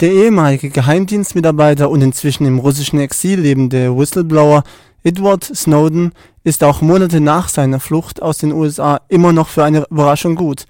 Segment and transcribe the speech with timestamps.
[0.00, 4.62] Der ehemalige Geheimdienstmitarbeiter und inzwischen im russischen Exil lebende Whistleblower
[5.02, 6.12] Edward Snowden
[6.44, 10.66] ist auch Monate nach seiner Flucht aus den USA immer noch für eine Überraschung gut.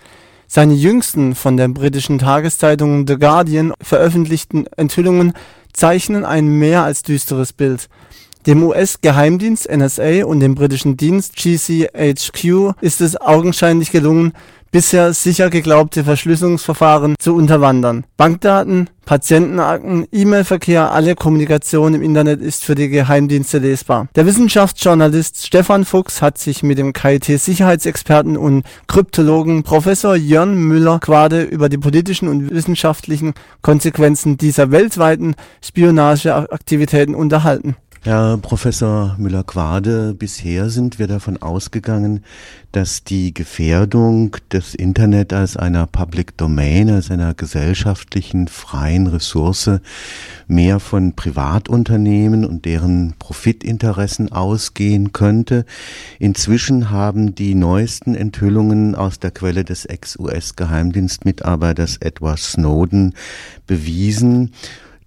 [0.46, 5.34] Seine jüngsten von der britischen Tageszeitung The Guardian veröffentlichten Enthüllungen
[5.74, 7.90] zeichnen ein mehr als düsteres Bild.
[8.46, 14.32] Dem US-Geheimdienst NSA und dem britischen Dienst GCHQ ist es augenscheinlich gelungen
[14.71, 18.05] bisher sicher geglaubte Verschlüsselungsverfahren zu unterwandern.
[18.17, 24.09] Bankdaten, Patientenakten, E-Mail-Verkehr, alle Kommunikation im Internet ist für die Geheimdienste lesbar.
[24.14, 31.71] Der Wissenschaftsjournalist Stefan Fuchs hat sich mit dem KIT-Sicherheitsexperten und Kryptologen Professor Jörn Müller-Quade über
[31.71, 37.77] die politischen und wissenschaftlichen Konsequenzen dieser weltweiten Spionageaktivitäten unterhalten.
[38.08, 42.25] Herr Professor Müller-Quade, bisher sind wir davon ausgegangen,
[42.72, 49.72] dass die Gefährdung des Internet als einer Public Domain, als einer gesellschaftlichen freien Ressource
[50.47, 55.67] mehr von Privatunternehmen und deren Profitinteressen ausgehen könnte.
[56.19, 63.12] Inzwischen haben die neuesten Enthüllungen aus der Quelle des Ex-US-Geheimdienstmitarbeiters Edward Snowden
[63.67, 64.55] bewiesen,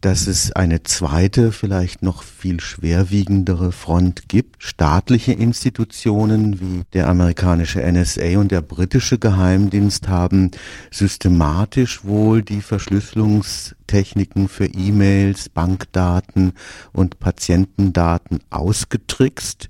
[0.01, 4.63] dass es eine zweite, vielleicht noch viel schwerwiegendere Front gibt.
[4.63, 10.51] Staatliche Institutionen wie der amerikanische NSA und der britische Geheimdienst haben
[10.89, 16.53] systematisch wohl die Verschlüsselungstechniken für E-Mails, Bankdaten
[16.91, 19.69] und Patientendaten ausgetrickst.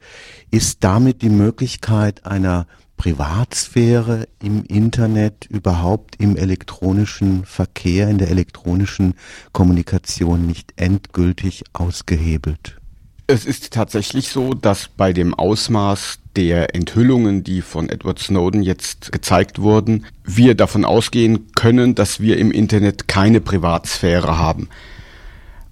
[0.50, 2.68] Ist damit die Möglichkeit einer
[3.02, 9.16] Privatsphäre im Internet, überhaupt im elektronischen Verkehr, in der elektronischen
[9.54, 12.78] Kommunikation nicht endgültig ausgehebelt?
[13.26, 19.12] Es ist tatsächlich so, dass bei dem Ausmaß der Enthüllungen, die von Edward Snowden jetzt
[19.12, 24.70] gezeigt wurden, wir davon ausgehen können, dass wir im Internet keine Privatsphäre haben.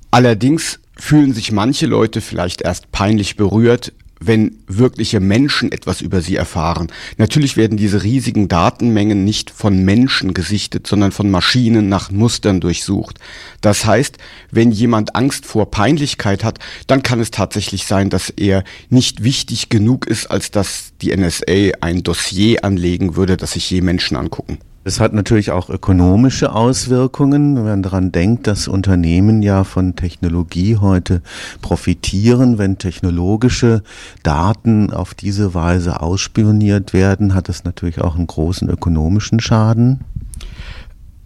[0.10, 6.36] Allerdings fühlen sich manche Leute vielleicht erst peinlich berührt, wenn wirkliche Menschen etwas über sie
[6.36, 6.88] erfahren.
[7.18, 13.20] Natürlich werden diese riesigen Datenmengen nicht von Menschen gesichtet, sondern von Maschinen nach Mustern durchsucht.
[13.62, 14.18] Das heißt,
[14.52, 19.70] wenn jemand Angst vor Peinlichkeit hat, dann kann es tatsächlich sein, dass er nicht wichtig
[19.70, 24.60] genug ist, als dass die NSA ein Dossier anlegen würde, das sich je Menschen angucken.
[24.86, 30.78] Es hat natürlich auch ökonomische Auswirkungen, wenn man daran denkt, dass Unternehmen ja von Technologie
[30.78, 31.22] heute
[31.62, 32.58] profitieren.
[32.58, 33.84] Wenn technologische
[34.24, 40.00] Daten auf diese Weise ausspioniert werden, hat es natürlich auch einen großen ökonomischen Schaden.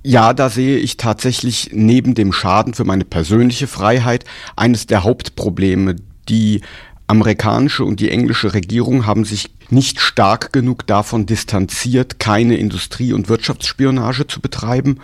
[0.01, 4.25] Ja, da sehe ich tatsächlich neben dem Schaden für meine persönliche Freiheit
[4.55, 5.95] eines der Hauptprobleme,
[6.27, 6.61] die
[7.07, 13.29] amerikanische und die englische Regierung haben sich nicht stark genug davon distanziert, keine Industrie- und
[13.29, 14.99] Wirtschaftsspionage zu betreiben.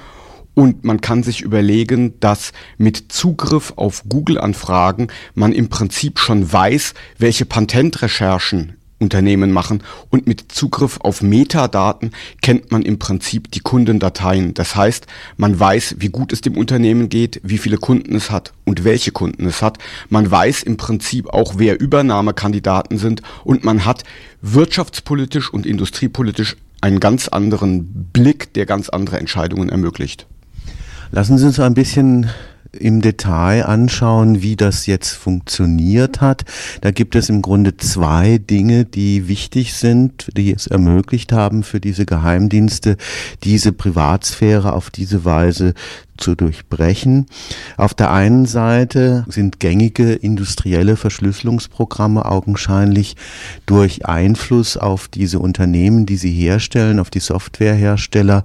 [0.53, 6.93] Und man kann sich überlegen, dass mit Zugriff auf Google-Anfragen man im Prinzip schon weiß,
[7.17, 12.11] welche Patentrecherchen Unternehmen machen und mit Zugriff auf Metadaten
[12.41, 14.53] kennt man im Prinzip die Kundendateien.
[14.53, 18.53] Das heißt, man weiß, wie gut es dem Unternehmen geht, wie viele Kunden es hat
[18.65, 19.77] und welche Kunden es hat.
[20.09, 24.03] Man weiß im Prinzip auch, wer Übernahmekandidaten sind und man hat
[24.41, 30.27] wirtschaftspolitisch und industriepolitisch einen ganz anderen Blick, der ganz andere Entscheidungen ermöglicht.
[31.11, 32.29] Lassen Sie uns ein bisschen
[32.71, 36.45] im Detail anschauen, wie das jetzt funktioniert hat.
[36.81, 41.79] Da gibt es im Grunde zwei Dinge, die wichtig sind, die es ermöglicht haben für
[41.79, 42.97] diese Geheimdienste,
[43.43, 45.73] diese Privatsphäre auf diese Weise
[46.19, 47.25] zu durchbrechen.
[47.77, 53.15] Auf der einen Seite sind gängige industrielle Verschlüsselungsprogramme augenscheinlich
[53.65, 58.43] durch Einfluss auf diese Unternehmen, die sie herstellen, auf die Softwarehersteller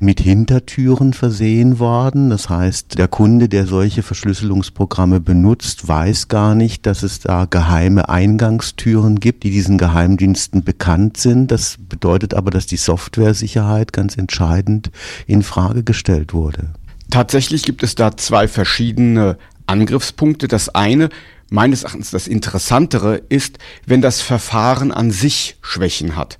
[0.00, 2.30] mit Hintertüren versehen worden.
[2.30, 8.08] Das heißt, der Kunde, der solche Verschlüsselungsprogramme benutzt, weiß gar nicht, dass es da geheime
[8.08, 11.50] Eingangstüren gibt, die diesen Geheimdiensten bekannt sind.
[11.50, 14.90] Das bedeutet aber, dass die Softwaresicherheit ganz entscheidend
[15.26, 16.70] in Frage gestellt wurde.
[17.10, 19.36] Tatsächlich gibt es da zwei verschiedene
[19.66, 20.46] Angriffspunkte.
[20.46, 21.08] Das eine,
[21.50, 26.38] meines Erachtens das Interessantere, ist, wenn das Verfahren an sich Schwächen hat.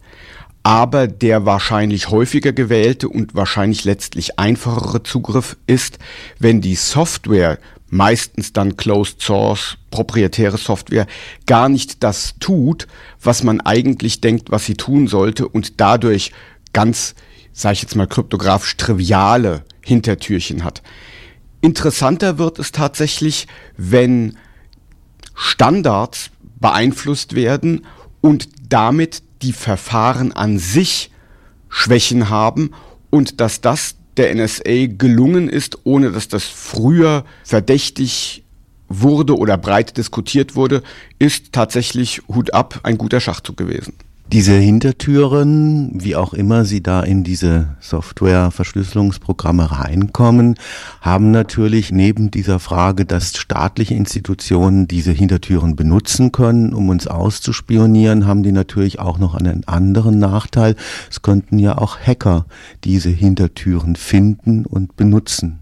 [0.63, 5.99] Aber der wahrscheinlich häufiger gewählte und wahrscheinlich letztlich einfachere Zugriff ist,
[6.39, 7.59] wenn die Software,
[7.89, 11.07] meistens dann Closed Source, proprietäre Software,
[11.47, 12.87] gar nicht das tut,
[13.21, 16.31] was man eigentlich denkt, was sie tun sollte und dadurch
[16.73, 17.17] ganz,
[17.53, 20.83] sage ich jetzt mal kryptografisch triviale Hintertürchen hat.
[21.61, 23.47] Interessanter wird es tatsächlich,
[23.77, 24.37] wenn
[25.35, 27.87] Standards beeinflusst werden
[28.21, 31.11] und damit die Verfahren an sich
[31.69, 32.73] Schwächen haben
[33.11, 38.45] und dass das der NSA gelungen ist, ohne dass das früher verdächtig
[38.89, 40.83] wurde oder breit diskutiert wurde,
[41.19, 43.95] ist tatsächlich Hut ab ein guter Schachzug gewesen.
[44.33, 50.55] Diese Hintertüren, wie auch immer sie da in diese Software-Verschlüsselungsprogramme reinkommen,
[51.01, 58.29] haben natürlich neben dieser Frage, dass staatliche Institutionen diese Hintertüren benutzen können, um uns auszuspionieren,
[58.29, 60.77] haben die natürlich auch noch einen anderen Nachteil.
[61.11, 62.47] Es könnten ja auch Hacker
[62.85, 65.59] diese Hintertüren finden und benutzen.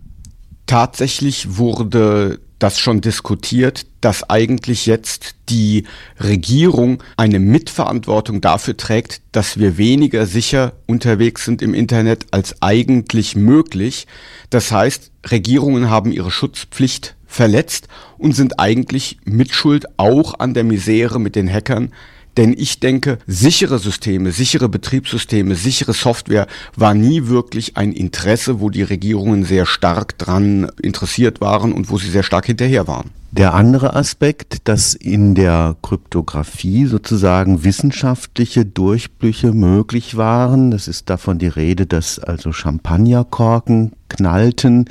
[0.67, 5.85] Tatsächlich wurde das schon diskutiert, dass eigentlich jetzt die
[6.19, 13.37] Regierung eine Mitverantwortung dafür trägt, dass wir weniger sicher unterwegs sind im Internet als eigentlich
[13.37, 14.07] möglich.
[14.51, 21.21] Das heißt, Regierungen haben ihre Schutzpflicht verletzt und sind eigentlich mitschuld auch an der Misere
[21.21, 21.93] mit den Hackern,
[22.39, 26.47] denn ich denke, sichere Systeme, sichere Betriebssysteme, sichere Software
[26.77, 31.99] war nie wirklich ein Interesse, wo die Regierungen sehr stark dran interessiert waren und wo
[31.99, 33.11] sie sehr stark hinterher waren.
[33.31, 41.39] Der andere Aspekt, dass in der Kryptographie sozusagen wissenschaftliche Durchbrüche möglich waren, das ist davon
[41.39, 44.87] die Rede, dass also Champagnerkorken knallten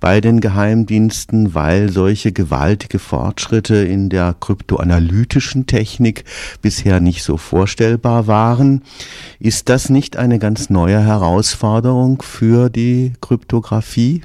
[0.00, 6.24] bei den Geheimdiensten, weil solche gewaltige Fortschritte in der kryptoanalytischen Technik
[6.62, 8.80] bisher nicht so vorstellbar waren.
[9.38, 14.22] Ist das nicht eine ganz neue Herausforderung für die Kryptographie?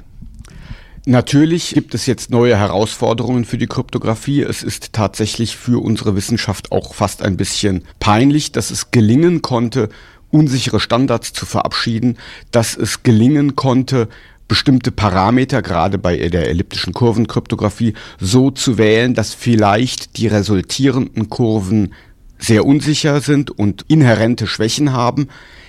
[1.10, 4.42] Natürlich gibt es jetzt neue Herausforderungen für die Kryptographie.
[4.42, 9.88] Es ist tatsächlich für unsere Wissenschaft auch fast ein bisschen peinlich, dass es gelingen konnte,
[10.30, 12.18] unsichere Standards zu verabschieden,
[12.50, 14.10] dass es gelingen konnte,
[14.48, 21.94] bestimmte Parameter, gerade bei der elliptischen Kurvenkryptographie, so zu wählen, dass vielleicht die resultierenden Kurven
[22.38, 25.28] sehr unsicher sind und inhärente Schwächen haben.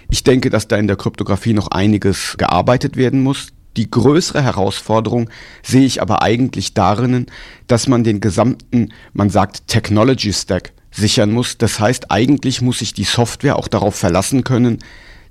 [0.09, 3.53] Ich denke, dass da in der Kryptographie noch einiges gearbeitet werden muss.
[3.79, 5.29] Die größere Herausforderung
[5.63, 7.27] sehe ich aber eigentlich darin,
[7.67, 11.57] dass man den gesamten, man sagt Technology Stack sichern muss.
[11.57, 14.79] Das heißt, eigentlich muss sich die Software auch darauf verlassen können,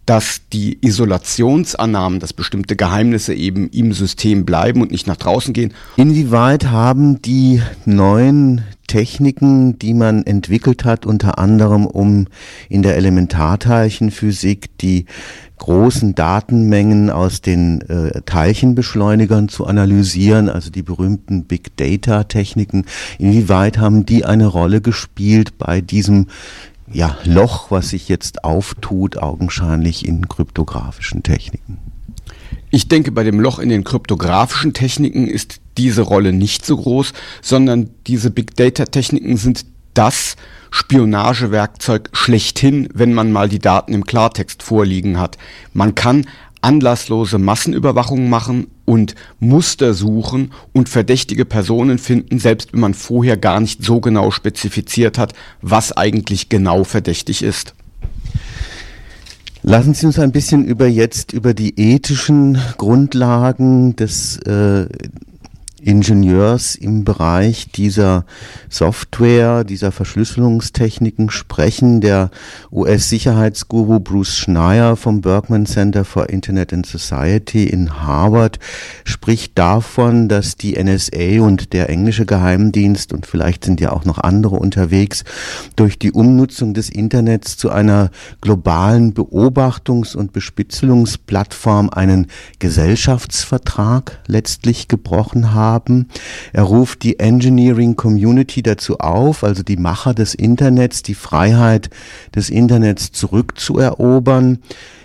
[0.07, 5.75] dass die Isolationsannahmen, dass bestimmte Geheimnisse eben im System bleiben und nicht nach draußen gehen.
[5.97, 12.27] Inwieweit haben die neuen Techniken, die man entwickelt hat, unter anderem um
[12.69, 15.07] in der Elementarteilchenphysik die
[15.59, 22.85] großen Datenmengen aus den äh, Teilchenbeschleunigern zu analysieren, also die berühmten Big Data Techniken.
[23.19, 26.27] Inwieweit haben die eine Rolle gespielt bei diesem
[26.93, 31.79] ja, Loch, was sich jetzt auftut, augenscheinlich in kryptografischen Techniken?
[32.71, 37.13] Ich denke, bei dem Loch in den kryptografischen Techniken ist diese Rolle nicht so groß,
[37.41, 40.37] sondern diese Big Data Techniken sind das
[40.71, 45.39] Spionagewerkzeug schlechthin, wenn man mal die Daten im Klartext vorliegen hat.
[45.73, 46.27] Man kann
[46.61, 53.61] anlasslose Massenüberwachung machen und Muster suchen und verdächtige Personen finden, selbst wenn man vorher gar
[53.61, 55.33] nicht so genau spezifiziert hat,
[55.63, 57.75] was eigentlich genau verdächtig ist.
[59.63, 64.87] Lassen Sie uns ein bisschen über jetzt über die ethischen Grundlagen des äh,
[65.81, 68.25] Ingenieurs im Bereich dieser
[68.69, 72.01] Software, dieser Verschlüsselungstechniken sprechen.
[72.01, 72.31] Der
[72.73, 78.59] US-Sicherheitsguru Bruce Schneier vom Berkman Center for Internet and Society in Harvard
[79.05, 84.19] spricht davon, dass die NSA und der englische Geheimdienst und vielleicht sind ja auch noch
[84.19, 85.23] andere unterwegs,
[85.77, 92.27] durch die Umnutzung des Internets zu einer globalen Beobachtungs- und Bespitzelungsplattform einen
[92.59, 96.09] Gesellschaftsvertrag letztlich gebrochen haben haben.
[96.53, 101.91] Er ruft die Engineering Community dazu auf, also die Macher des Internets, die Freiheit
[102.35, 104.61] des Internets zurückzuerobern.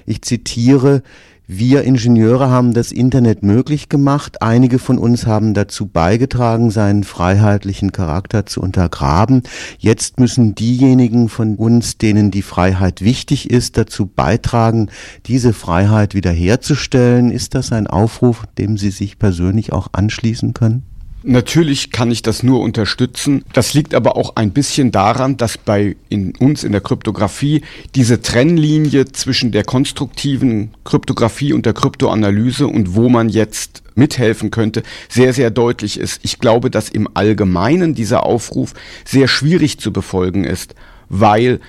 [0.05, 1.03] Ich zitiere,
[1.45, 4.41] wir Ingenieure haben das Internet möglich gemacht.
[4.41, 9.43] Einige von uns haben dazu beigetragen, seinen freiheitlichen Charakter zu untergraben.
[9.77, 14.89] Jetzt müssen diejenigen von uns, denen die Freiheit wichtig ist, dazu beitragen,
[15.25, 17.29] diese Freiheit wiederherzustellen.
[17.29, 20.92] Ist das ein Aufruf, dem Sie sich persönlich auch anschließen können?
[21.25, 23.45] Natürlich kann ich das nur unterstützen.
[23.53, 27.61] Das liegt aber auch ein bisschen daran, dass bei in uns in der Kryptographie
[27.95, 34.83] diese Trennlinie zwischen der konstruktiven Kryptographie und der Kryptoanalyse und wo man jetzt mithelfen könnte,
[35.07, 36.19] sehr, sehr deutlich ist.
[36.23, 38.73] Ich glaube, dass im Allgemeinen dieser Aufruf
[39.05, 40.75] sehr schwierig zu befolgen ist,
[41.07, 41.61] weil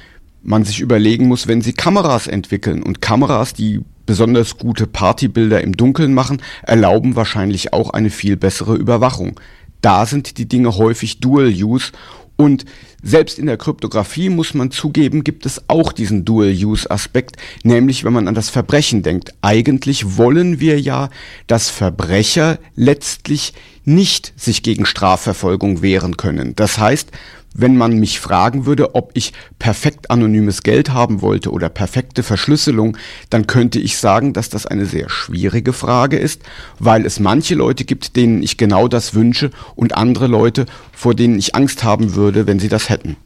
[0.43, 5.77] man sich überlegen muss, wenn sie Kameras entwickeln und Kameras, die besonders gute Partybilder im
[5.77, 9.41] Dunkeln machen, erlauben wahrscheinlich auch eine viel bessere Überwachung.
[9.81, 11.93] Da sind die Dinge häufig Dual-Use
[12.37, 12.65] Und
[13.03, 18.27] selbst in der Kryptographie muss man zugeben, gibt es auch diesen Dual-Use-Aspekt, nämlich wenn man
[18.27, 19.35] an das Verbrechen denkt.
[19.41, 21.11] Eigentlich wollen wir ja,
[21.47, 23.53] dass Verbrecher letztlich
[23.85, 26.57] nicht sich gegen Strafverfolgung wehren können.
[26.57, 27.11] Das heißt,
[27.55, 32.99] wenn man mich fragen würde, ob ich perfekt anonymes Geld haben wollte oder perfekte Verschlüsselung,
[33.31, 36.43] dann könnte ich sagen, dass das eine sehr schwierige Frage ist,
[36.79, 41.39] weil es manche Leute gibt, denen ich genau das wünsche und andere Leute, vor denen
[41.39, 43.17] ich Angst haben würde, wenn sie das hätten.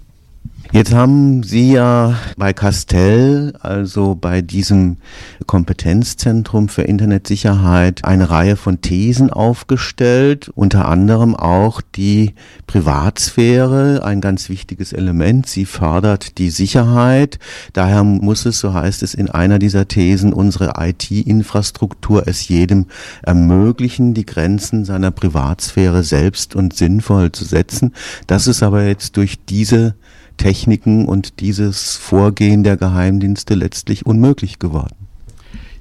[0.71, 4.99] Jetzt haben Sie ja bei Castell, also bei diesem
[5.47, 12.35] Kompetenzzentrum für Internetsicherheit, eine Reihe von Thesen aufgestellt, unter anderem auch die
[12.67, 15.47] Privatsphäre, ein ganz wichtiges Element.
[15.47, 17.39] Sie fördert die Sicherheit.
[17.73, 22.89] Daher muss es, so heißt es in einer dieser Thesen, unsere IT-Infrastruktur es jedem
[23.23, 27.95] ermöglichen, die Grenzen seiner Privatsphäre selbst und sinnvoll zu setzen.
[28.27, 29.95] Das ist aber jetzt durch diese
[30.39, 34.95] Techniken und dieses Vorgehen der Geheimdienste letztlich unmöglich geworden.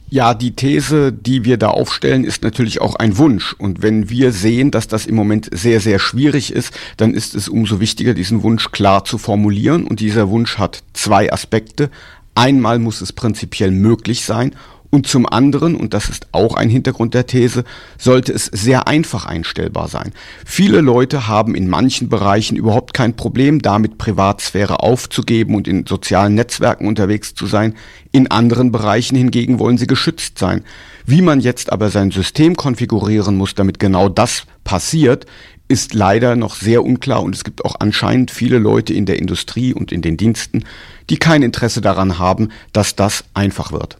[0.09, 3.53] Ja, die These, die wir da aufstellen, ist natürlich auch ein Wunsch.
[3.57, 7.49] Und wenn wir sehen, dass das im Moment sehr, sehr schwierig ist, dann ist es
[7.49, 9.85] umso wichtiger, diesen Wunsch klar zu formulieren.
[9.85, 11.89] Und dieser Wunsch hat zwei Aspekte.
[12.35, 14.53] Einmal muss es prinzipiell möglich sein
[14.89, 17.63] und zum anderen, und das ist auch ein Hintergrund der These,
[17.97, 20.13] sollte es sehr einfach einstellbar sein.
[20.45, 26.35] Viele Leute haben in manchen Bereichen überhaupt kein Problem damit, Privatsphäre aufzugeben und in sozialen
[26.35, 27.75] Netzwerken unterwegs zu sein.
[28.11, 30.63] In anderen Bereichen hingegen wollen sie geschützt sein.
[31.05, 35.25] Wie man jetzt aber sein System konfigurieren muss, damit genau das passiert,
[35.67, 39.73] ist leider noch sehr unklar und es gibt auch anscheinend viele Leute in der Industrie
[39.73, 40.63] und in den Diensten,
[41.09, 43.97] die kein Interesse daran haben, dass das einfach wird.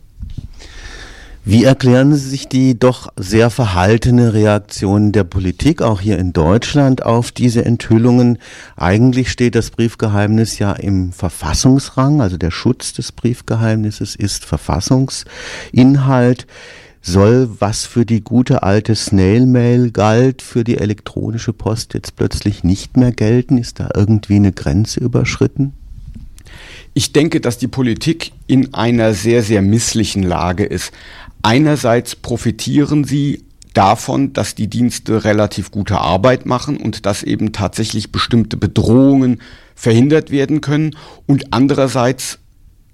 [1.50, 7.06] Wie erklären Sie sich die doch sehr verhaltene Reaktion der Politik, auch hier in Deutschland,
[7.06, 8.38] auf diese Enthüllungen?
[8.76, 16.48] Eigentlich steht das Briefgeheimnis ja im Verfassungsrang, also der Schutz des Briefgeheimnisses ist Verfassungsinhalt.
[17.02, 22.98] Soll was für die gute alte Snail-Mail galt, für die elektronische Post jetzt plötzlich nicht
[22.98, 23.58] mehr gelten?
[23.58, 25.72] Ist da irgendwie eine Grenze überschritten?
[26.94, 30.92] Ich denke, dass die Politik in einer sehr, sehr misslichen Lage ist.
[31.48, 38.12] Einerseits profitieren sie davon, dass die Dienste relativ gute Arbeit machen und dass eben tatsächlich
[38.12, 39.40] bestimmte Bedrohungen
[39.74, 40.98] verhindert werden können.
[41.26, 42.40] Und andererseits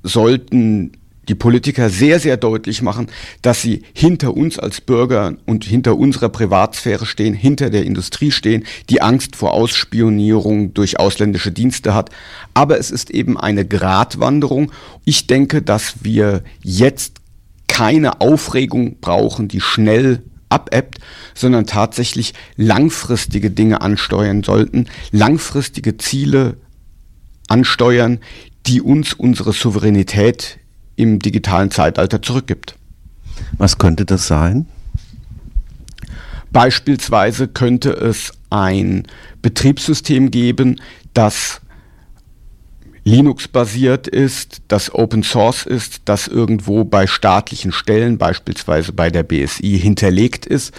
[0.04, 0.92] sollten
[1.28, 3.08] die Politiker sehr, sehr deutlich machen,
[3.42, 8.66] dass sie hinter uns als Bürger und hinter unserer Privatsphäre stehen, hinter der Industrie stehen,
[8.88, 12.12] die Angst vor Ausspionierung durch ausländische Dienste hat.
[12.54, 14.72] Aber es ist eben eine Gratwanderung.
[15.06, 17.23] Ich denke, dass wir jetzt
[17.74, 21.00] keine Aufregung brauchen, die schnell abebbt,
[21.34, 26.58] sondern tatsächlich langfristige Dinge ansteuern sollten, langfristige Ziele
[27.48, 28.20] ansteuern,
[28.68, 30.60] die uns unsere Souveränität
[30.98, 32.76] im digitalen Zeitalter zurückgibt.
[33.58, 34.68] Was könnte das sein?
[36.52, 39.08] Beispielsweise könnte es ein
[39.42, 40.80] Betriebssystem geben,
[41.16, 41.60] das
[43.06, 49.78] Linux-basiert ist, das Open Source ist, das irgendwo bei staatlichen Stellen, beispielsweise bei der BSI,
[49.78, 50.74] hinterlegt ist,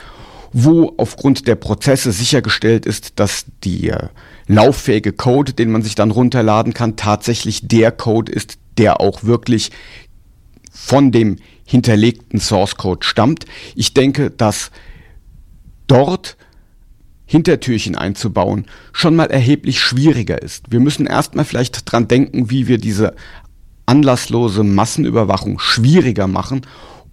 [0.52, 4.10] wo aufgrund der Prozesse sichergestellt ist, dass der
[4.46, 9.70] lauffähige Code, den man sich dann runterladen kann, tatsächlich der Code ist, der auch wirklich
[10.70, 13.46] von dem hinterlegten Source Code stammt.
[13.74, 14.70] Ich denke, dass
[15.86, 16.36] dort
[17.26, 20.70] Hintertürchen einzubauen, schon mal erheblich schwieriger ist.
[20.70, 23.14] Wir müssen erstmal vielleicht dran denken, wie wir diese
[23.86, 26.62] anlasslose Massenüberwachung schwieriger machen.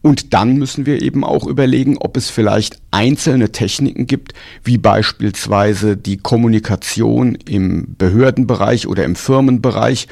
[0.01, 5.96] Und dann müssen wir eben auch überlegen, ob es vielleicht einzelne Techniken gibt, wie beispielsweise
[5.96, 10.08] die Kommunikation im Behördenbereich oder im Firmenbereich,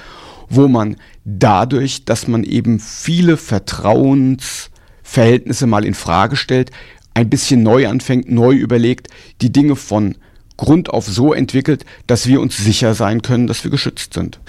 [0.48, 6.70] wo man dadurch, dass man eben viele Vertrauensverhältnisse mal in Frage stellt,
[7.14, 9.08] ein bisschen neu anfängt, neu überlegt,
[9.42, 10.16] die Dinge von
[10.58, 14.40] Grund auf so entwickelt, dass wir uns sicher sein können, dass wir geschützt sind.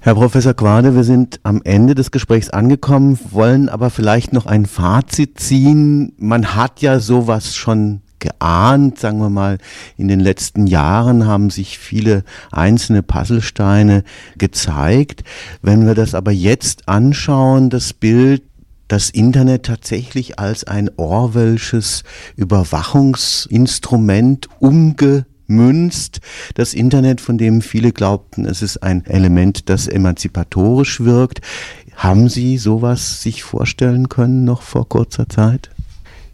[0.00, 4.64] Herr Professor Quade, wir sind am Ende des Gesprächs angekommen, wollen aber vielleicht noch ein
[4.64, 6.12] Fazit ziehen.
[6.18, 9.58] Man hat ja sowas schon geahnt, sagen wir mal,
[9.96, 14.04] in den letzten Jahren haben sich viele einzelne Puzzlesteine
[14.36, 15.24] gezeigt.
[15.62, 18.42] Wenn wir das aber jetzt anschauen, das Bild,
[18.88, 22.04] das Internet tatsächlich als ein Orwellsches
[22.36, 26.20] Überwachungsinstrument umgemünzt.
[26.54, 31.40] Das Internet, von dem viele glaubten, es ist ein Element, das emanzipatorisch wirkt.
[31.94, 35.70] Haben Sie sowas sich vorstellen können noch vor kurzer Zeit?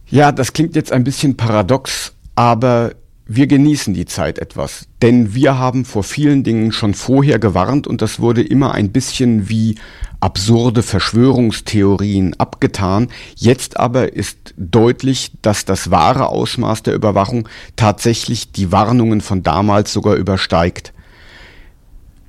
[0.06, 2.92] Ja, das klingt jetzt ein bisschen paradox, aber
[3.26, 8.02] wir genießen die Zeit etwas, denn wir haben vor vielen Dingen schon vorher gewarnt und
[8.02, 9.76] das wurde immer ein bisschen wie
[10.21, 13.09] absurde Verschwörungstheorien abgetan.
[13.35, 19.93] Jetzt aber ist deutlich, dass das wahre Ausmaß der Überwachung tatsächlich die Warnungen von damals
[19.93, 20.93] sogar übersteigt.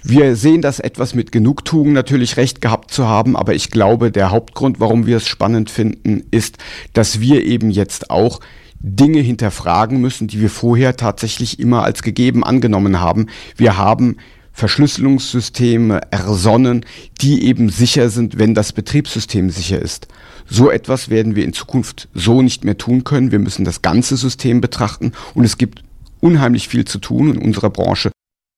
[0.02, 4.30] Wir sehen das etwas mit Genugtuung natürlich recht gehabt zu haben, aber ich glaube, der
[4.30, 6.58] Hauptgrund, warum wir es spannend finden, ist,
[6.94, 8.40] dass wir eben jetzt auch
[8.86, 13.27] Dinge hinterfragen müssen, die wir vorher tatsächlich immer als gegeben angenommen haben.
[13.58, 14.18] Wir haben
[14.54, 16.86] Verschlüsselungssysteme ersonnen,
[17.20, 20.08] die eben sicher sind, wenn das Betriebssystem sicher ist.
[20.48, 23.32] So etwas werden wir in Zukunft so nicht mehr tun können.
[23.32, 25.84] Wir müssen das ganze System betrachten und es gibt
[26.22, 28.12] unheimlich viel zu tun in unserer Branche,